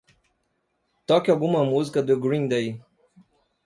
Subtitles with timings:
[1.05, 2.81] Toque alguma música do Green Day.